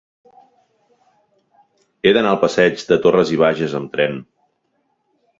He 2.03 2.13
d'anar 2.17 2.31
al 2.35 2.39
passeig 2.43 2.81
de 2.93 2.97
Torras 3.03 3.33
i 3.35 3.37
Bages 3.43 3.75
amb 3.81 3.93
tren. 3.99 4.17